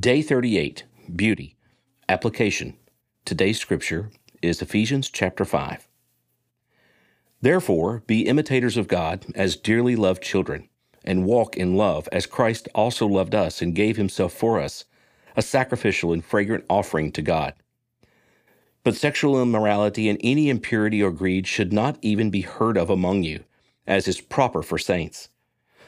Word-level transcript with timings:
Day 0.00 0.22
38 0.22 0.84
Beauty. 1.14 1.54
Application. 2.08 2.78
Today's 3.26 3.60
scripture 3.60 4.10
is 4.40 4.62
Ephesians 4.62 5.10
chapter 5.10 5.44
5. 5.44 5.86
Therefore, 7.42 8.02
be 8.06 8.26
imitators 8.26 8.78
of 8.78 8.88
God 8.88 9.26
as 9.34 9.54
dearly 9.54 9.94
loved 9.94 10.22
children, 10.22 10.70
and 11.04 11.26
walk 11.26 11.58
in 11.58 11.76
love 11.76 12.08
as 12.10 12.24
Christ 12.24 12.70
also 12.74 13.06
loved 13.06 13.34
us 13.34 13.60
and 13.60 13.74
gave 13.74 13.98
himself 13.98 14.32
for 14.32 14.58
us, 14.58 14.86
a 15.36 15.42
sacrificial 15.42 16.14
and 16.14 16.24
fragrant 16.24 16.64
offering 16.70 17.12
to 17.12 17.20
God. 17.20 17.52
But 18.84 18.96
sexual 18.96 19.42
immorality 19.42 20.08
and 20.08 20.18
any 20.24 20.48
impurity 20.48 21.02
or 21.02 21.10
greed 21.10 21.46
should 21.46 21.70
not 21.70 21.98
even 22.00 22.30
be 22.30 22.40
heard 22.40 22.78
of 22.78 22.88
among 22.88 23.24
you, 23.24 23.44
as 23.86 24.08
is 24.08 24.22
proper 24.22 24.62
for 24.62 24.78
saints. 24.78 25.28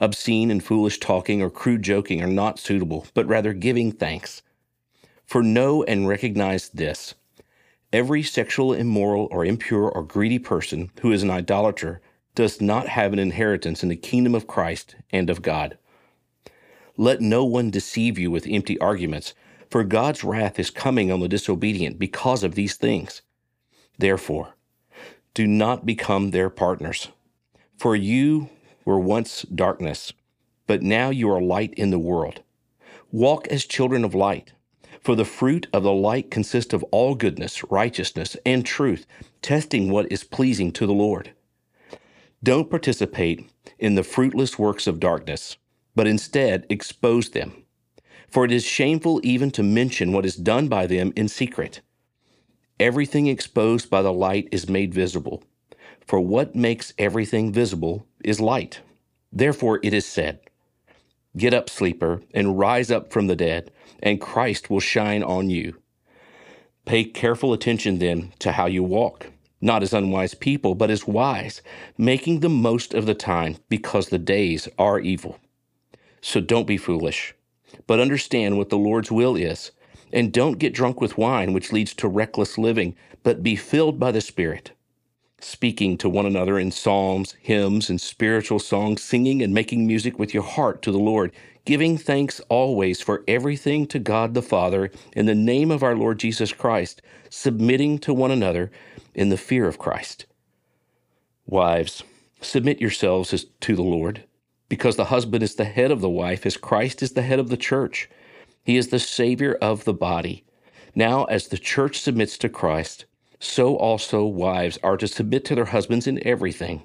Obscene 0.00 0.50
and 0.50 0.62
foolish 0.62 1.00
talking 1.00 1.42
or 1.42 1.50
crude 1.50 1.82
joking 1.82 2.22
are 2.22 2.26
not 2.26 2.58
suitable, 2.58 3.06
but 3.14 3.26
rather 3.26 3.52
giving 3.52 3.92
thanks. 3.92 4.42
For 5.24 5.42
know 5.42 5.82
and 5.84 6.06
recognize 6.06 6.68
this 6.68 7.14
every 7.92 8.22
sexual, 8.22 8.72
immoral, 8.72 9.28
or 9.30 9.44
impure 9.44 9.88
or 9.88 10.02
greedy 10.02 10.38
person 10.38 10.90
who 11.00 11.12
is 11.12 11.22
an 11.22 11.30
idolater 11.30 12.00
does 12.34 12.60
not 12.60 12.88
have 12.88 13.12
an 13.12 13.18
inheritance 13.18 13.82
in 13.82 13.88
the 13.88 13.96
kingdom 13.96 14.34
of 14.34 14.46
Christ 14.46 14.96
and 15.10 15.30
of 15.30 15.42
God. 15.42 15.78
Let 16.98 17.20
no 17.20 17.44
one 17.44 17.70
deceive 17.70 18.18
you 18.18 18.30
with 18.30 18.46
empty 18.46 18.78
arguments, 18.78 19.34
for 19.70 19.82
God's 19.82 20.22
wrath 20.22 20.58
is 20.58 20.70
coming 20.70 21.10
on 21.10 21.20
the 21.20 21.28
disobedient 21.28 21.98
because 21.98 22.44
of 22.44 22.54
these 22.54 22.76
things. 22.76 23.22
Therefore, 23.98 24.54
do 25.34 25.46
not 25.46 25.86
become 25.86 26.30
their 26.30 26.50
partners. 26.50 27.08
For 27.78 27.96
you 27.96 28.50
were 28.86 28.98
once 28.98 29.42
darkness, 29.42 30.14
but 30.66 30.80
now 30.80 31.10
you 31.10 31.30
are 31.30 31.42
light 31.42 31.74
in 31.74 31.90
the 31.90 31.98
world. 31.98 32.40
Walk 33.12 33.46
as 33.48 33.66
children 33.66 34.04
of 34.04 34.14
light. 34.14 34.52
For 35.00 35.14
the 35.14 35.24
fruit 35.24 35.66
of 35.72 35.82
the 35.82 35.92
light 35.92 36.30
consists 36.30 36.72
of 36.72 36.82
all 36.84 37.14
goodness, 37.14 37.62
righteousness, 37.70 38.36
and 38.46 38.64
truth, 38.64 39.06
testing 39.42 39.90
what 39.90 40.10
is 40.10 40.24
pleasing 40.24 40.72
to 40.72 40.86
the 40.86 40.92
Lord. 40.92 41.32
Don't 42.42 42.70
participate 42.70 43.50
in 43.78 43.94
the 43.94 44.02
fruitless 44.02 44.58
works 44.58 44.86
of 44.86 45.00
darkness, 45.00 45.56
but 45.94 46.06
instead 46.06 46.66
expose 46.68 47.30
them. 47.30 47.64
For 48.28 48.44
it 48.44 48.52
is 48.52 48.64
shameful 48.64 49.20
even 49.22 49.50
to 49.52 49.62
mention 49.62 50.12
what 50.12 50.26
is 50.26 50.36
done 50.36 50.68
by 50.68 50.86
them 50.86 51.12
in 51.16 51.28
secret. 51.28 51.80
Everything 52.80 53.26
exposed 53.26 53.88
by 53.88 54.02
the 54.02 54.12
light 54.12 54.48
is 54.52 54.68
made 54.68 54.92
visible 54.92 55.42
for 56.06 56.20
what 56.20 56.54
makes 56.54 56.94
everything 56.98 57.52
visible 57.52 58.06
is 58.24 58.40
light. 58.40 58.80
Therefore 59.32 59.80
it 59.82 59.92
is 59.92 60.06
said, 60.06 60.40
Get 61.36 61.52
up, 61.52 61.68
sleeper, 61.68 62.22
and 62.32 62.58
rise 62.58 62.90
up 62.90 63.12
from 63.12 63.26
the 63.26 63.36
dead, 63.36 63.70
and 64.02 64.20
Christ 64.20 64.70
will 64.70 64.80
shine 64.80 65.22
on 65.22 65.50
you. 65.50 65.76
Pay 66.86 67.04
careful 67.04 67.52
attention 67.52 67.98
then 67.98 68.32
to 68.38 68.52
how 68.52 68.66
you 68.66 68.82
walk, 68.82 69.26
not 69.60 69.82
as 69.82 69.92
unwise 69.92 70.34
people, 70.34 70.74
but 70.74 70.90
as 70.90 71.06
wise, 71.06 71.60
making 71.98 72.40
the 72.40 72.48
most 72.48 72.94
of 72.94 73.04
the 73.04 73.14
time, 73.14 73.56
because 73.68 74.08
the 74.08 74.18
days 74.18 74.68
are 74.78 75.00
evil. 75.00 75.38
So 76.22 76.40
don't 76.40 76.66
be 76.66 76.78
foolish, 76.78 77.34
but 77.86 78.00
understand 78.00 78.56
what 78.56 78.70
the 78.70 78.78
Lord's 78.78 79.12
will 79.12 79.36
is. 79.36 79.72
And 80.12 80.32
don't 80.32 80.58
get 80.58 80.72
drunk 80.72 81.00
with 81.00 81.18
wine, 81.18 81.52
which 81.52 81.72
leads 81.72 81.92
to 81.94 82.08
reckless 82.08 82.56
living, 82.56 82.94
but 83.24 83.42
be 83.42 83.56
filled 83.56 83.98
by 83.98 84.12
the 84.12 84.20
Spirit 84.20 84.70
speaking 85.40 85.98
to 85.98 86.08
one 86.08 86.26
another 86.26 86.58
in 86.58 86.70
psalms, 86.70 87.36
hymns, 87.40 87.90
and 87.90 88.00
spiritual 88.00 88.58
songs, 88.58 89.02
singing 89.02 89.42
and 89.42 89.52
making 89.52 89.86
music 89.86 90.18
with 90.18 90.32
your 90.32 90.42
heart 90.42 90.82
to 90.82 90.90
the 90.90 90.98
Lord, 90.98 91.32
giving 91.64 91.98
thanks 91.98 92.40
always 92.48 93.02
for 93.02 93.24
everything 93.28 93.86
to 93.88 93.98
God 93.98 94.34
the 94.34 94.42
Father 94.42 94.90
in 95.12 95.26
the 95.26 95.34
name 95.34 95.70
of 95.70 95.82
our 95.82 95.94
Lord 95.96 96.18
Jesus 96.18 96.52
Christ, 96.52 97.02
submitting 97.28 97.98
to 97.98 98.14
one 98.14 98.30
another 98.30 98.70
in 99.14 99.28
the 99.28 99.36
fear 99.36 99.66
of 99.66 99.78
Christ. 99.78 100.26
Wives, 101.46 102.02
submit 102.40 102.80
yourselves 102.80 103.44
to 103.60 103.76
the 103.76 103.82
Lord, 103.82 104.24
because 104.68 104.96
the 104.96 105.06
husband 105.06 105.42
is 105.42 105.56
the 105.56 105.64
head 105.64 105.90
of 105.90 106.00
the 106.00 106.08
wife, 106.08 106.46
as 106.46 106.56
Christ 106.56 107.02
is 107.02 107.12
the 107.12 107.22
head 107.22 107.38
of 107.38 107.50
the 107.50 107.56
church. 107.56 108.08
He 108.64 108.76
is 108.76 108.88
the 108.88 108.98
Savior 108.98 109.54
of 109.60 109.84
the 109.84 109.94
body. 109.94 110.44
Now, 110.94 111.24
as 111.24 111.48
the 111.48 111.58
church 111.58 112.00
submits 112.00 112.38
to 112.38 112.48
Christ, 112.48 113.04
so 113.38 113.76
also 113.76 114.24
wives 114.24 114.78
are 114.82 114.96
to 114.96 115.08
submit 115.08 115.44
to 115.44 115.54
their 115.54 115.66
husbands 115.66 116.06
in 116.06 116.26
everything. 116.26 116.82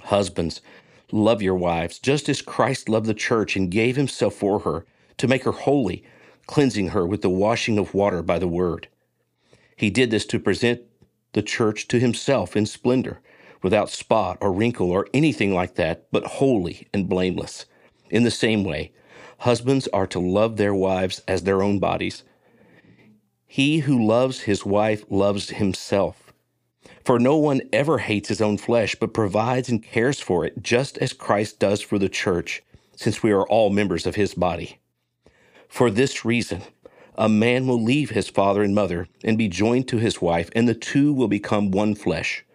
Husbands, 0.00 0.60
love 1.12 1.42
your 1.42 1.54
wives, 1.54 1.98
just 1.98 2.28
as 2.28 2.42
Christ 2.42 2.88
loved 2.88 3.06
the 3.06 3.14
church 3.14 3.56
and 3.56 3.70
gave 3.70 3.96
himself 3.96 4.34
for 4.34 4.60
her 4.60 4.84
to 5.18 5.28
make 5.28 5.44
her 5.44 5.52
holy, 5.52 6.04
cleansing 6.46 6.88
her 6.88 7.06
with 7.06 7.22
the 7.22 7.30
washing 7.30 7.78
of 7.78 7.94
water 7.94 8.22
by 8.22 8.38
the 8.38 8.48
word. 8.48 8.88
He 9.76 9.90
did 9.90 10.10
this 10.10 10.26
to 10.26 10.38
present 10.38 10.82
the 11.32 11.42
church 11.42 11.88
to 11.88 11.98
himself 11.98 12.56
in 12.56 12.66
splendor, 12.66 13.20
without 13.62 13.90
spot 13.90 14.38
or 14.40 14.52
wrinkle 14.52 14.90
or 14.90 15.06
anything 15.14 15.54
like 15.54 15.76
that, 15.76 16.06
but 16.10 16.24
holy 16.24 16.88
and 16.92 17.08
blameless. 17.08 17.66
In 18.10 18.24
the 18.24 18.30
same 18.30 18.64
way, 18.64 18.92
husbands 19.38 19.88
are 19.88 20.06
to 20.08 20.18
love 20.18 20.56
their 20.56 20.74
wives 20.74 21.22
as 21.26 21.44
their 21.44 21.62
own 21.62 21.78
bodies. 21.78 22.24
He 23.52 23.80
who 23.80 24.02
loves 24.02 24.40
his 24.40 24.64
wife 24.64 25.04
loves 25.10 25.50
himself. 25.50 26.32
For 27.04 27.18
no 27.18 27.36
one 27.36 27.60
ever 27.70 27.98
hates 27.98 28.30
his 28.30 28.40
own 28.40 28.56
flesh, 28.56 28.94
but 28.94 29.12
provides 29.12 29.68
and 29.68 29.82
cares 29.82 30.20
for 30.20 30.46
it, 30.46 30.62
just 30.62 30.96
as 30.96 31.12
Christ 31.12 31.58
does 31.58 31.82
for 31.82 31.98
the 31.98 32.08
church, 32.08 32.62
since 32.96 33.22
we 33.22 33.30
are 33.30 33.46
all 33.46 33.68
members 33.68 34.06
of 34.06 34.14
his 34.14 34.32
body. 34.32 34.78
For 35.68 35.90
this 35.90 36.24
reason, 36.24 36.62
a 37.14 37.28
man 37.28 37.66
will 37.66 37.82
leave 37.82 38.08
his 38.08 38.30
father 38.30 38.62
and 38.62 38.74
mother 38.74 39.06
and 39.22 39.36
be 39.36 39.48
joined 39.48 39.86
to 39.88 39.98
his 39.98 40.22
wife, 40.22 40.48
and 40.54 40.66
the 40.66 40.74
two 40.74 41.12
will 41.12 41.28
become 41.28 41.70
one 41.70 41.94
flesh. 41.94 42.46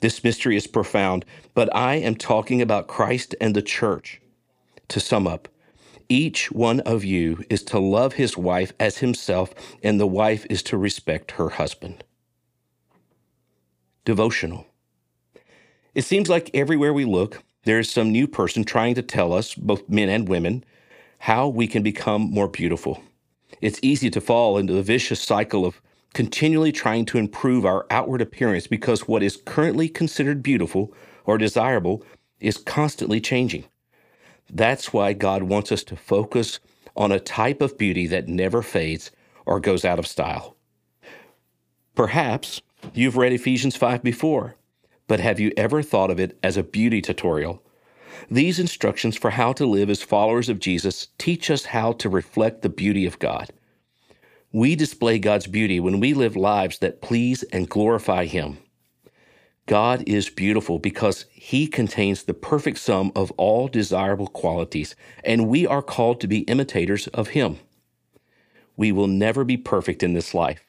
This 0.00 0.24
mystery 0.24 0.56
is 0.56 0.66
profound, 0.66 1.24
but 1.54 1.72
I 1.72 1.94
am 1.94 2.16
talking 2.16 2.60
about 2.60 2.88
Christ 2.88 3.36
and 3.40 3.54
the 3.54 3.62
church. 3.62 4.20
To 4.88 4.98
sum 4.98 5.28
up, 5.28 5.46
each 6.08 6.50
one 6.52 6.80
of 6.80 7.04
you 7.04 7.44
is 7.50 7.62
to 7.64 7.78
love 7.78 8.14
his 8.14 8.36
wife 8.36 8.72
as 8.80 8.98
himself, 8.98 9.54
and 9.82 9.98
the 9.98 10.06
wife 10.06 10.46
is 10.50 10.62
to 10.64 10.76
respect 10.76 11.32
her 11.32 11.50
husband. 11.50 12.04
Devotional. 14.04 14.66
It 15.94 16.04
seems 16.04 16.28
like 16.28 16.50
everywhere 16.54 16.92
we 16.92 17.04
look, 17.04 17.42
there 17.64 17.78
is 17.78 17.90
some 17.90 18.12
new 18.12 18.26
person 18.26 18.64
trying 18.64 18.94
to 18.96 19.02
tell 19.02 19.32
us, 19.32 19.54
both 19.54 19.88
men 19.88 20.08
and 20.08 20.28
women, 20.28 20.64
how 21.20 21.48
we 21.48 21.66
can 21.66 21.82
become 21.82 22.22
more 22.22 22.48
beautiful. 22.48 23.02
It's 23.60 23.78
easy 23.82 24.10
to 24.10 24.20
fall 24.20 24.58
into 24.58 24.74
the 24.74 24.82
vicious 24.82 25.20
cycle 25.20 25.64
of 25.64 25.80
continually 26.12 26.72
trying 26.72 27.06
to 27.06 27.18
improve 27.18 27.64
our 27.64 27.86
outward 27.90 28.20
appearance 28.20 28.66
because 28.66 29.08
what 29.08 29.22
is 29.22 29.38
currently 29.44 29.88
considered 29.88 30.42
beautiful 30.42 30.92
or 31.24 31.38
desirable 31.38 32.04
is 32.40 32.58
constantly 32.58 33.20
changing. 33.20 33.64
That's 34.50 34.92
why 34.92 35.12
God 35.12 35.44
wants 35.44 35.72
us 35.72 35.82
to 35.84 35.96
focus 35.96 36.60
on 36.96 37.10
a 37.12 37.20
type 37.20 37.60
of 37.60 37.78
beauty 37.78 38.06
that 38.06 38.28
never 38.28 38.62
fades 38.62 39.10
or 39.46 39.60
goes 39.60 39.84
out 39.84 39.98
of 39.98 40.06
style. 40.06 40.56
Perhaps 41.94 42.60
you've 42.92 43.16
read 43.16 43.32
Ephesians 43.32 43.76
5 43.76 44.02
before, 44.02 44.56
but 45.06 45.20
have 45.20 45.38
you 45.40 45.52
ever 45.56 45.82
thought 45.82 46.10
of 46.10 46.20
it 46.20 46.38
as 46.42 46.56
a 46.56 46.62
beauty 46.62 47.00
tutorial? 47.00 47.62
These 48.30 48.58
instructions 48.58 49.16
for 49.16 49.30
how 49.30 49.52
to 49.54 49.66
live 49.66 49.90
as 49.90 50.02
followers 50.02 50.48
of 50.48 50.58
Jesus 50.60 51.08
teach 51.18 51.50
us 51.50 51.66
how 51.66 51.92
to 51.92 52.08
reflect 52.08 52.62
the 52.62 52.68
beauty 52.68 53.06
of 53.06 53.18
God. 53.18 53.50
We 54.52 54.76
display 54.76 55.18
God's 55.18 55.46
beauty 55.46 55.80
when 55.80 56.00
we 56.00 56.14
live 56.14 56.36
lives 56.36 56.78
that 56.78 57.02
please 57.02 57.42
and 57.44 57.68
glorify 57.68 58.26
Him. 58.26 58.58
God 59.66 60.02
is 60.06 60.28
beautiful 60.28 60.78
because 60.78 61.24
he 61.30 61.66
contains 61.66 62.24
the 62.24 62.34
perfect 62.34 62.78
sum 62.78 63.10
of 63.16 63.30
all 63.38 63.66
desirable 63.66 64.26
qualities, 64.26 64.94
and 65.24 65.48
we 65.48 65.66
are 65.66 65.80
called 65.80 66.20
to 66.20 66.26
be 66.26 66.40
imitators 66.40 67.06
of 67.08 67.28
him. 67.28 67.58
We 68.76 68.92
will 68.92 69.06
never 69.06 69.42
be 69.42 69.56
perfect 69.56 70.02
in 70.02 70.12
this 70.12 70.34
life, 70.34 70.62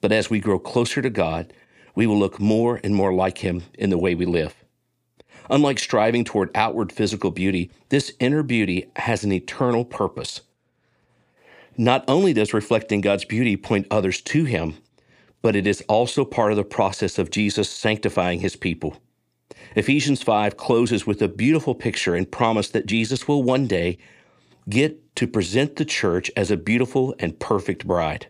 but 0.00 0.12
as 0.12 0.30
we 0.30 0.40
grow 0.40 0.58
closer 0.58 1.02
to 1.02 1.10
God, 1.10 1.52
we 1.94 2.06
will 2.06 2.18
look 2.18 2.40
more 2.40 2.80
and 2.82 2.94
more 2.94 3.12
like 3.12 3.38
him 3.38 3.64
in 3.74 3.90
the 3.90 3.98
way 3.98 4.14
we 4.14 4.24
live. 4.24 4.54
Unlike 5.50 5.78
striving 5.78 6.24
toward 6.24 6.50
outward 6.54 6.90
physical 6.90 7.30
beauty, 7.30 7.70
this 7.90 8.12
inner 8.18 8.42
beauty 8.42 8.90
has 8.96 9.24
an 9.24 9.32
eternal 9.32 9.84
purpose. 9.84 10.40
Not 11.76 12.04
only 12.08 12.32
does 12.32 12.54
reflecting 12.54 13.02
God's 13.02 13.24
beauty 13.24 13.56
point 13.56 13.86
others 13.90 14.20
to 14.22 14.44
him, 14.44 14.76
but 15.42 15.56
it 15.56 15.66
is 15.66 15.82
also 15.88 16.24
part 16.24 16.52
of 16.52 16.56
the 16.56 16.64
process 16.64 17.18
of 17.18 17.30
Jesus 17.30 17.70
sanctifying 17.70 18.40
his 18.40 18.56
people. 18.56 18.96
Ephesians 19.76 20.22
5 20.22 20.56
closes 20.56 21.06
with 21.06 21.22
a 21.22 21.28
beautiful 21.28 21.74
picture 21.74 22.14
and 22.14 22.30
promise 22.30 22.68
that 22.70 22.86
Jesus 22.86 23.28
will 23.28 23.42
one 23.42 23.66
day 23.66 23.98
get 24.68 25.14
to 25.16 25.26
present 25.26 25.76
the 25.76 25.84
church 25.84 26.30
as 26.36 26.50
a 26.50 26.56
beautiful 26.56 27.14
and 27.18 27.38
perfect 27.38 27.86
bride. 27.86 28.26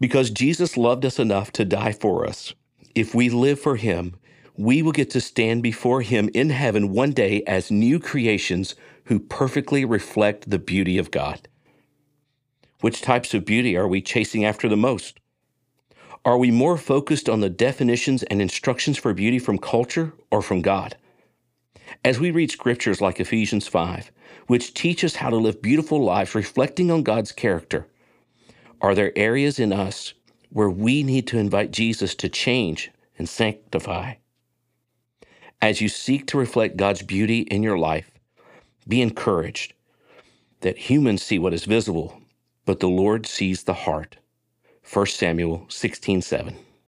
Because 0.00 0.30
Jesus 0.30 0.76
loved 0.76 1.04
us 1.04 1.18
enough 1.18 1.52
to 1.52 1.64
die 1.64 1.92
for 1.92 2.26
us, 2.26 2.52
if 2.94 3.14
we 3.14 3.28
live 3.28 3.60
for 3.60 3.76
him, 3.76 4.14
we 4.56 4.82
will 4.82 4.92
get 4.92 5.10
to 5.10 5.20
stand 5.20 5.62
before 5.62 6.02
him 6.02 6.30
in 6.34 6.50
heaven 6.50 6.92
one 6.92 7.12
day 7.12 7.42
as 7.46 7.70
new 7.70 7.98
creations 7.98 8.74
who 9.06 9.18
perfectly 9.18 9.84
reflect 9.84 10.48
the 10.48 10.58
beauty 10.58 10.98
of 10.98 11.10
God. 11.10 11.48
Which 12.80 13.02
types 13.02 13.34
of 13.34 13.44
beauty 13.44 13.76
are 13.76 13.88
we 13.88 14.00
chasing 14.00 14.44
after 14.44 14.68
the 14.68 14.76
most? 14.76 15.18
Are 16.24 16.38
we 16.38 16.50
more 16.50 16.78
focused 16.78 17.28
on 17.28 17.40
the 17.40 17.50
definitions 17.50 18.22
and 18.22 18.40
instructions 18.40 18.96
for 18.96 19.12
beauty 19.12 19.38
from 19.38 19.58
culture 19.58 20.14
or 20.30 20.40
from 20.40 20.62
God? 20.62 20.96
As 22.02 22.18
we 22.18 22.30
read 22.30 22.50
scriptures 22.50 23.02
like 23.02 23.20
Ephesians 23.20 23.68
5, 23.68 24.10
which 24.46 24.72
teach 24.72 25.04
us 25.04 25.16
how 25.16 25.28
to 25.28 25.36
live 25.36 25.60
beautiful 25.60 26.02
lives 26.02 26.34
reflecting 26.34 26.90
on 26.90 27.02
God's 27.02 27.30
character, 27.30 27.86
are 28.80 28.94
there 28.94 29.12
areas 29.16 29.58
in 29.58 29.70
us 29.70 30.14
where 30.48 30.70
we 30.70 31.02
need 31.02 31.26
to 31.26 31.38
invite 31.38 31.72
Jesus 31.72 32.14
to 32.16 32.30
change 32.30 32.90
and 33.18 33.28
sanctify? 33.28 34.14
As 35.60 35.82
you 35.82 35.90
seek 35.90 36.26
to 36.28 36.38
reflect 36.38 36.78
God's 36.78 37.02
beauty 37.02 37.40
in 37.40 37.62
your 37.62 37.78
life, 37.78 38.10
be 38.88 39.02
encouraged 39.02 39.74
that 40.60 40.78
humans 40.78 41.22
see 41.22 41.38
what 41.38 41.54
is 41.54 41.66
visible, 41.66 42.22
but 42.64 42.80
the 42.80 42.88
Lord 42.88 43.26
sees 43.26 43.64
the 43.64 43.74
heart. 43.74 44.16
1 44.84 45.06
Samuel 45.06 45.64
16 45.68 46.22
7. 46.22 46.54